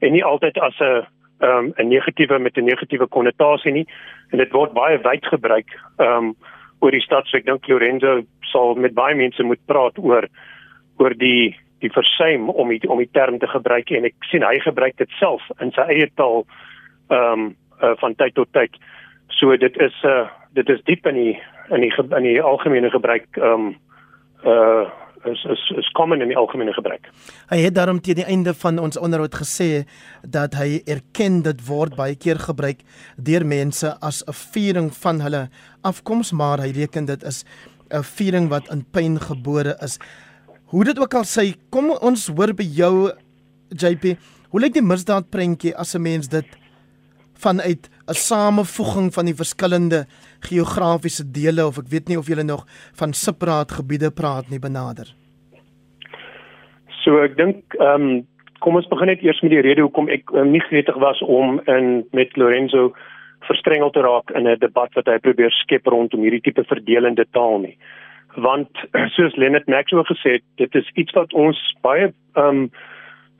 [0.00, 1.06] en nie altyd as 'n
[1.44, 3.86] um, 'n negatiewe met 'n negatiewe konnotasie nie.
[4.30, 6.34] En dit word baie wyd gebruik um,
[6.80, 7.26] oor die stad.
[7.26, 10.28] So ek dink Lorenzo sal met baie mense moet praat oor
[10.98, 14.58] oor die die versuim om die, om die term te gebruik en ek sien hy
[14.58, 16.46] gebruik dit self in sy eie taal
[17.10, 18.76] ehm um, uh, van tyd tot tyd.
[19.28, 23.26] So dit is uh dit is diep in die in die in die algemene gebruik
[23.36, 23.74] ehm um,
[24.44, 24.84] uh
[25.26, 27.08] is is is common in die algemene gebruik.
[27.50, 29.84] Hy het daarom teen die einde van ons onderhoud gesê
[30.22, 32.84] dat hy erken dit word baie keer gebruik
[33.16, 35.48] deur mense as 'n viering van hulle
[35.82, 37.44] afkoms, maar hy reken dit is
[37.90, 39.98] 'n viering wat in pyn gebore is.
[40.66, 43.10] Hoe dit ook al sê, kom ons hoor by jou
[43.70, 44.16] JP,
[44.50, 46.46] hoe lyk die misdaad prentjie as 'n mens dit
[47.38, 50.06] vanuit 'n samevoeging van die verskillende
[50.40, 55.14] geografiese dele of ek weet nie of julle nog van sipraat gebiede praat nie benader.
[57.04, 58.26] So ek dink ehm um,
[58.64, 61.60] kom ons begin net eers met die rede hoekom ek um, nie gretig was om
[61.66, 62.94] in met Lorenzo
[63.44, 67.58] verstrengel te raak in 'n debat wat hy probeer skep rondom hierdie tipe verdelende taal
[67.58, 67.76] nie.
[68.36, 68.70] Want
[69.16, 72.70] soos Leonard Maxwell gesê het, dit is iets wat ons baie ehm um,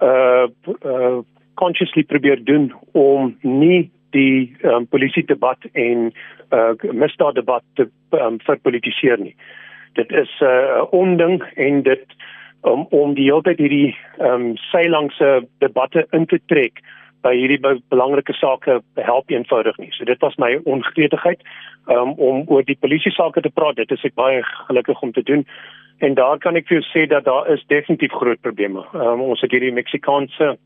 [0.02, 0.46] uh
[0.85, 1.22] uh
[1.61, 6.12] consciously probeer doen om nie die um, polisie debat en
[6.55, 9.35] uh, misdaad debat te um, verpolitiseer nie.
[9.99, 12.05] Dit is 'n uh, onding en dit
[12.62, 16.83] um, om die hele tyd hierdie um, seilangse debatte in te trek
[17.25, 19.90] by hierdie belangrike sake help eenvoudig nie.
[19.97, 21.40] So dit was my ongretigheid
[21.88, 23.81] um, om oor die polisie sake te praat.
[23.81, 25.47] Dit is ek baie gelukkig om te doen.
[26.05, 28.85] En daar kan ek vir jou sê dat daar is definitief groot probleme.
[28.93, 30.57] Um, ons het hierdie Meksikaanse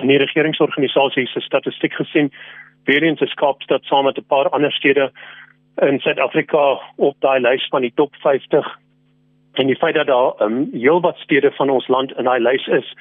[0.00, 2.32] in die regeringsorganisasie se statistiek gesien
[2.84, 5.10] weer eens is Kaapstad saam met 'n paar ander stede
[5.82, 8.78] in Suid-Afrika op daai lys van die top 50
[9.52, 12.94] en die feit dat daar um, heelwat stede van ons land in daai lys is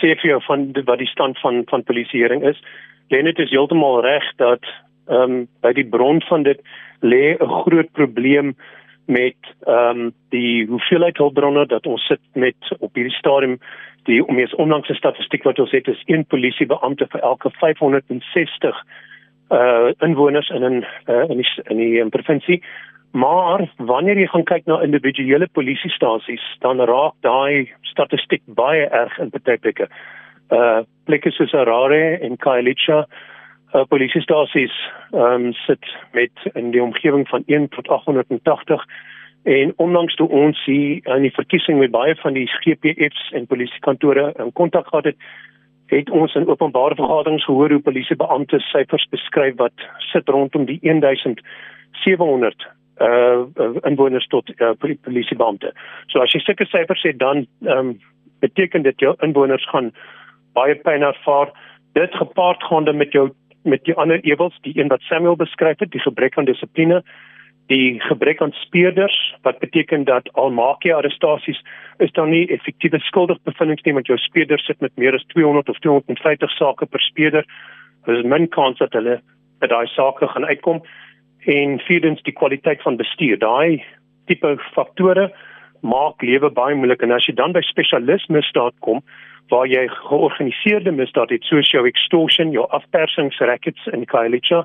[0.00, 2.58] sê vir jou van die, wat die stand van van polisieering is.
[3.08, 4.64] Lenet is heeltemal reg dat
[5.06, 6.60] ehm um, by die bron van dit
[7.00, 8.56] lê 'n groot probleem
[9.06, 13.58] met ehm um, die hoeveelheid hulpbronne dat ons sit met op hierdie stadium
[14.06, 18.84] die om eens onlangs 'n statistiek wat ons het is een polisiebeampte vir elke 560
[19.50, 22.62] uh inwoners in in uh, in die in die um, provinsie.
[23.12, 29.30] Maar wanneer jy gaan kyk na individuele polisiestasies, dan raak daai statistiek baie erg in
[29.30, 29.88] party plekke.
[30.50, 33.06] Uh plekke soos Harare en Khayelitsha
[33.76, 34.72] uh polisiestasies
[35.12, 38.84] ehm um, sit met in die omgewing van 1 tot 880
[39.42, 44.32] en ondanks toe ons hier aan die verkiesing met baie van die GPF's en polisiekantore
[44.42, 45.16] in kontak gehad het,
[45.86, 52.66] het ons in openbare vergaderings gehoor hoe polisiebeampte syfers beskryf wat sit rondom die 1700
[53.06, 53.44] uh
[53.84, 54.72] inwoners tot uh,
[55.04, 55.72] polisiebeampte.
[56.06, 57.98] So as jy sulke syfers het dan ehm um,
[58.40, 59.92] beteken dit jou inwoners gaan
[60.52, 61.52] baie pyn ervaar.
[61.92, 63.30] Dit gepaard gaande met jou
[63.66, 67.02] met die ander ewels, die een wat Samuel beskryf het, die gebrek aan dissipline,
[67.66, 71.58] die gebrek aan speurders wat beteken dat al maak jy arrestasies
[71.98, 75.80] is dan nie effektiewe skuldigbevindings nie want jou speurder sit met meer as 200 of
[75.82, 77.48] 250 sake per speurder.
[78.06, 79.18] Daar is min kans dat hulle
[79.60, 80.82] by daai sake gaan uitkom
[81.46, 83.38] en vierdens die kwaliteit van bestuur.
[83.42, 83.82] Daai
[84.30, 85.30] tipe faktore
[85.82, 89.02] maak lewe baie moeilik en as jy dan by spesialisme staat kom
[89.48, 94.64] waar jy georganiseerde misdaad het soos jou extortion, jou afpersingsrackets in Khayelitsha,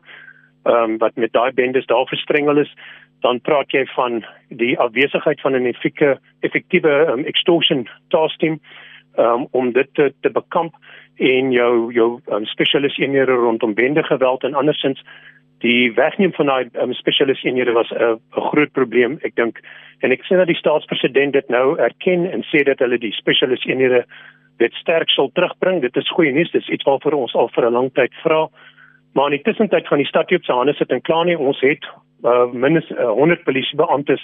[0.64, 2.74] ehm um, wat met daai bendes daar verstrengel is,
[3.22, 8.60] dan praat jy van die afwesigheid van 'n effektiewe effektiewe um, extortion task team
[9.18, 10.76] um, om dit te, te bekamp
[11.16, 15.04] en jou jou um, spesialis eenhede rondom bende geweld en andersins.
[15.62, 19.60] Die wegneem van daai um, spesialis eenhede was 'n groot probleem ek dink.
[20.00, 23.66] En ek sien dat die staatspresident dit nou erken en sê dat hulle die spesialis
[23.66, 24.06] eenhede
[24.62, 25.82] dit sterk sal terugbring.
[25.82, 26.52] Dit is goeie nuus.
[26.54, 28.48] Dis iets waarvoor ons al vir 'n lang tyd vra.
[29.14, 31.38] Maar in die tussentyd gaan die stad hier op sy hande sit en klaar nie.
[31.38, 31.84] Ons het
[32.24, 34.24] uh, minstens uh, 100 polisiebeamptes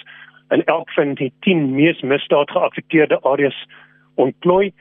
[0.50, 3.66] in elk van die 10 mees misdaad geaffekteerde areas
[4.14, 4.72] ontplooi.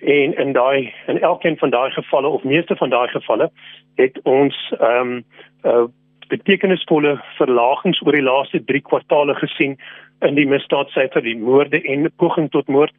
[0.00, 3.50] En in daai in elkeen van daai gevalle of meeste van daai gevalle
[3.96, 5.24] het ons ehm um,
[5.64, 5.86] uh,
[6.28, 9.76] betekenisvolle verlagings oor die laaste 3 kwartaale gesien
[10.20, 12.94] in die misdaadsyfer die moorde en poging tot moord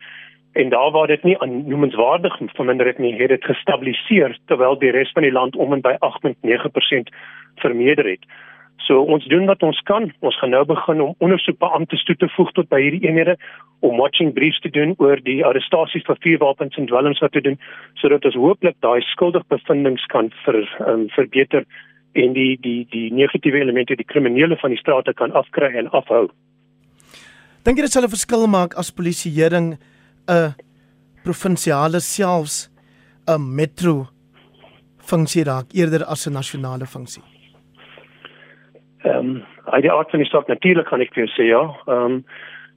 [0.55, 5.11] en daar waar dit nie aannoemenswaardig verminder het nie het dit gestabiliseer terwyl die res
[5.11, 7.11] van die land om en by 8.9%
[7.63, 8.23] vermeerder het.
[8.87, 10.11] So ons doen wat ons kan.
[10.19, 13.35] Ons gaan nou begin om ondersoekbeamptes toe te voeg tot by hierdie eenhede
[13.79, 17.57] om watching briefs te doen oor die arrestasies vir vuurwapens en dwelms wat te doen
[18.01, 21.65] sodat ons hooplik daai skuldigbevindings kan ver um, verbeter
[22.15, 26.29] en die die die negatiewe elemente die kriminele van die strate kan afkry en afhou.
[27.65, 29.75] Dink jy dit sal 'n verskil maak as polisieering
[30.27, 30.53] 'n
[31.23, 32.69] provinsiale selfs
[33.27, 34.07] 'n metro
[34.97, 37.23] funksie raak eerder as 'n nasionale funksie?
[39.03, 41.63] Ehm um, uit die aard van die saak natuurlik kan ek vir jou sê ja.
[41.87, 42.23] Ehm um,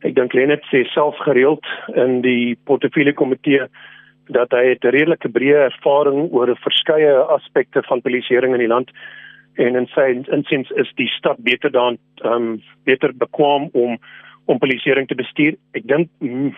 [0.07, 1.65] ek dink Lenet sê self gereeld
[1.97, 3.67] in die portefeulje komitee
[4.29, 8.91] dat hy 'n redelike breë ervaring oor verskeie aspekte van polisieering in die land
[9.57, 13.99] en in sy insiens is die stad beter dan ehm um, beter bekwam om
[14.49, 15.57] om polisieering te bestuur.
[15.77, 16.55] Ek dink mm,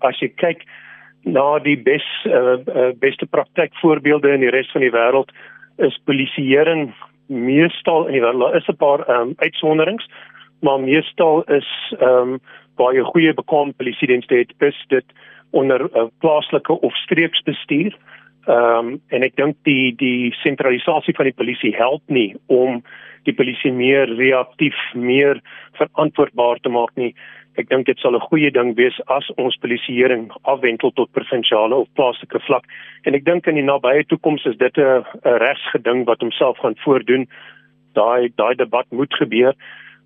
[0.00, 0.64] as jy kyk
[1.24, 5.32] na die bes uh, uh, beste praktyk voorbeelde in die res van die wêreld
[5.78, 6.90] is polisieering
[7.30, 10.08] meestal in die wêreld daar is 'n paar um, uitsonderings,
[10.60, 12.40] maar meestal is ehm um,
[12.76, 15.04] waar jy goeie bekwame polisiedienste het, is dit
[15.50, 17.96] onder uh, plaaslike of streeksbestuur.
[18.46, 22.82] Ehm um, en ek dink die die sentralisasie van die polisie help nie om
[23.28, 25.40] die polisie meer reaktief, meer
[25.72, 27.14] verantwoordbaar te maak nie.
[27.60, 31.88] Ek dink dit sal 'n goeie ding wees as ons polisieering afwentel tot provinsiale of
[31.94, 32.64] plaaslike vlak.
[33.04, 35.04] En ek dink in die nabye toekoms is dit 'n
[35.44, 37.28] regsgeding wat homself gaan voordoen.
[37.94, 39.54] Daai daai debat moet gebeur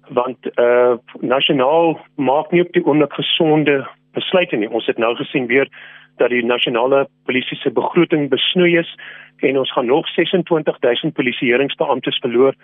[0.09, 4.71] want eh uh, nasionaal maak nie op die oomblik gesonde besluite nie.
[4.71, 5.69] Ons het nou gesien weer
[6.17, 8.99] dat die nasionale polisie se begroting besnoei is
[9.39, 12.55] en ons gaan nog 26000 polisieeringsbeamptes verloor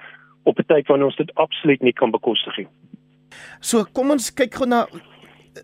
[0.44, 2.68] op 'n tyd wanneer ons dit absoluut nie kan bekostig nie.
[3.61, 4.87] So kom ons kyk gou na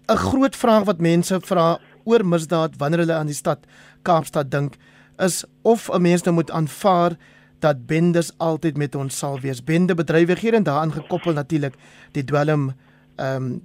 [0.08, 3.66] 'n groot vraag wat mense vra oor misdaad wanneer hulle aan die stad
[4.02, 4.76] Kaapstad dink
[5.18, 7.16] is of 'n mens nou moet aanvaar
[7.60, 9.64] dat bendes altyd met ons sal wees.
[9.64, 11.74] Bende bedrywighede en daaraan gekoppel natuurlik
[12.12, 12.72] die dwelm
[13.16, 13.62] ehm um,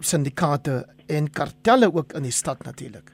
[0.00, 3.12] syndikaate en kartelle ook in die stad natuurlik.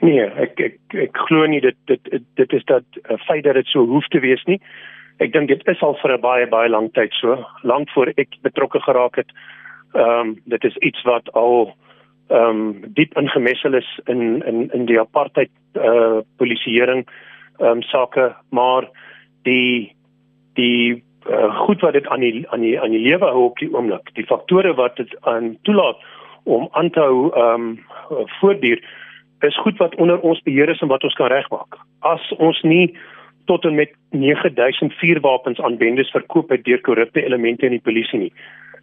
[0.00, 3.66] Nee, ek ek ek glo nie dit dit dit is dat 'n feit dat dit
[3.66, 4.60] so hoef te wees nie
[5.22, 8.28] ek dink dit is al vir 'n baie baie lang tyd so, lank voor ek
[8.42, 9.30] betrokke geraak het.
[9.94, 11.74] Ehm um, dit is iets wat al
[12.28, 17.06] ehm um, diep ingemessel is in in in die apartheid eh uh, polisieering
[17.58, 18.88] ehm um, sake, maar
[19.42, 19.94] die
[20.54, 23.72] die uh, goed wat dit aan die aan die aan die lewe hou op die
[23.74, 25.96] oomblik, die faktore wat dit aan toelaat
[26.44, 27.78] om aan te hou ehm um,
[28.40, 28.82] voortduur
[29.40, 31.78] is goed wat onder ons beheer is en wat ons kan regmaak.
[31.98, 32.96] As ons nie
[33.46, 38.18] tot en met 9000 vuurwapens aan bendes verkoop het deur korrupte elemente in die polisie
[38.18, 38.32] nie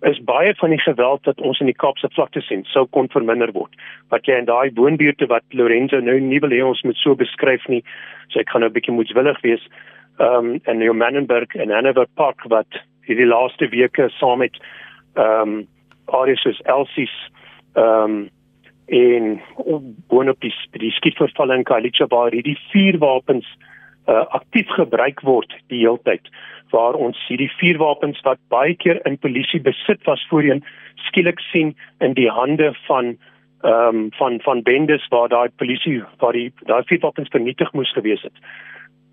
[0.08, 3.52] is baie van die geweld wat ons in die Kaapse vlakte sien sou kon verminder
[3.52, 3.74] word.
[4.14, 7.66] Wat jy in daai woonbuurte wat Lorenzo nou nie wil hê ons moet so beskryf
[7.68, 7.82] nie.
[8.30, 9.64] So ek gaan nou 'n bietjie moedswillig wees.
[10.20, 12.72] Ehm um, in Mannenberg en Hanover Park wat
[13.08, 14.56] hierdie laaste weke saam met
[15.16, 15.68] ehm um,
[16.08, 17.16] Arius Elsies
[17.76, 18.30] ehm um,
[18.88, 19.42] en
[20.08, 23.69] woon op die die skietvervalle in Kalicha waar hierdie vuurwapens uh,
[24.12, 26.30] aktief gebruik word die hele tyd
[26.74, 30.64] waar ons hierdie vuurwapens wat baie keer in polisie besit was voorheen
[31.10, 33.18] skielik sien in die hande van
[33.60, 38.22] ehm um, van van bendes waar daai polisie waar die daai vuurwapens vernietig moes gewees
[38.22, 38.38] het.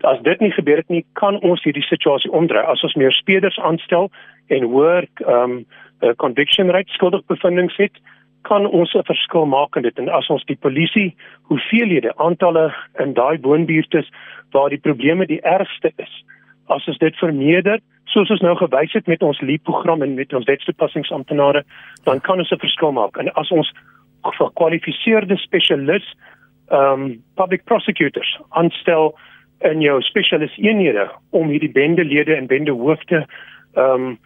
[0.01, 3.59] As dit nie gebeur het nie, kan ons hierdie situasie omdraai as ons meer speders
[3.59, 4.11] aanstel
[4.47, 5.65] en hoër ehm um,
[6.15, 7.99] conviction rate skuldigbevindings het
[8.47, 9.97] kan ons 'n verskil maak in dit.
[9.99, 11.15] En as ons die polisie
[11.49, 14.05] hoeveelhede aantalle in daai woonbuurte
[14.51, 16.23] waar die probleme die ergste is
[16.67, 17.79] as ons dit vermeerder
[18.11, 21.63] soos ons nou gewys het met ons leap program en met ons wetstoepassingsamptenare
[22.07, 23.17] dan kan ons 'n verskil maak.
[23.17, 23.71] En as ons
[24.23, 26.15] gekwalifiseerde spesialis
[26.71, 29.15] ehm um, public prosecutors aanstel
[29.59, 33.25] in jou spesialis eenhede om hierdie bendelede en bendehoofde
[33.75, 34.17] ehm um,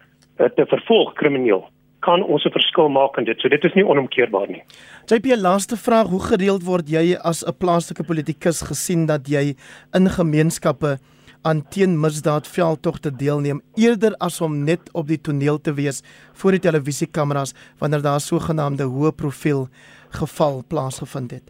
[0.55, 1.69] te vervolg krimineel
[2.02, 3.39] kan ons 'n verskil maak in dit.
[3.39, 4.64] So dit is nie onomkeerbaar nie.
[5.06, 9.56] JP, laaste vraag, hoe gereeld word jy as 'n plaaslike politikus gesien dat jy
[9.93, 10.97] in gemeenskappe
[11.43, 16.60] aan teenmisdaad veldtogte deelneem eerder as om net op die toneel te wees voor die
[16.60, 19.68] televisiekameras wanneer daar sogenaamde hoë profiel
[20.10, 21.47] geval plaasgevind het.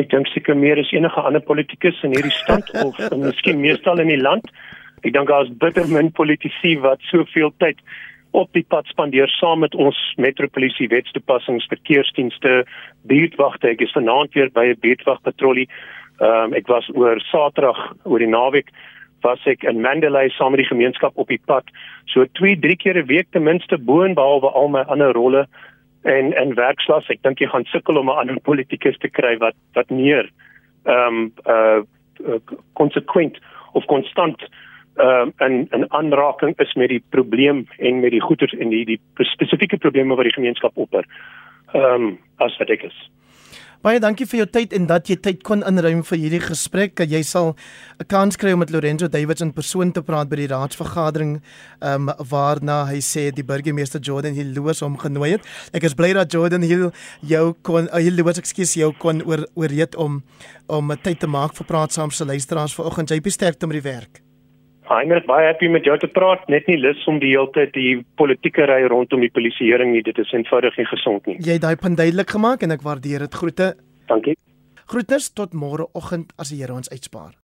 [0.00, 4.08] Ek dink seker meer as enige ander politikus in hierdie stad of miskien meestal in
[4.08, 4.46] die land.
[5.02, 7.82] Ek dink daar's bitter min politici wat soveel tyd
[8.32, 12.62] op die pad spandeer saam met ons metropolisie wetstoepassings verkeersdienste
[13.08, 15.68] buurtwagte ek is vanaand weer by 'n buurtwagpatrollie
[16.20, 18.72] um, ek was oor Saterdag oor die naweek
[19.22, 21.68] was ek in Mandalay saam met die gemeenskap op die pad.
[22.10, 25.46] So 2, 3 keer 'n week ten minste boonbehalwe al my ander rolle
[26.02, 27.08] en en werkslas.
[27.10, 30.30] Ek dink jy gaan sukkel om 'n ander politikus te kry wat wat meer
[30.84, 31.82] ehm um, uh
[32.74, 33.38] konsekwent
[33.72, 34.42] of konstant
[34.96, 38.84] ehm um, 'n 'n aanraking is met die probleem en met die goeters en die
[38.84, 41.06] die spesifieke probleme wat die gemeenskap opper.
[41.72, 43.10] Ehm um, as wat ek is.
[43.82, 47.00] Baie dankie vir jou tyd en dat jy tyd kon inruim vir hierdie gesprek.
[47.02, 47.56] Jy sal
[47.98, 51.42] 'n kans kry om met Lorenzo Davids in persoon te praat by die raadsvergadering,
[51.82, 55.42] ehm um, waarna hy sê die burgemeester Jordan Hill Lewis hom genooi het.
[55.74, 56.92] Ek is bly dat Jordan Hill
[57.26, 60.22] jou kon uh, Hill Lewis ekskuus jou kon oor ooreed om
[60.68, 63.10] om tyd te maak vir praat saam se luisteraars vanoggend.
[63.10, 64.21] Jy is sterk met die werk.
[64.92, 68.04] Is baie happy met jou te praat, net nie lus om die hele tyd die
[68.20, 70.02] politieke ry rondom die polisieering nie.
[70.04, 71.38] Dit is eenvoudig nie gesond nie.
[71.40, 73.34] Jy het daai punt duidelik gemaak en ek waardeer dit.
[73.40, 73.72] Groete.
[74.12, 74.36] Dankie.
[74.92, 77.32] Groeters tot môreoggend as die Here ons uitspaar.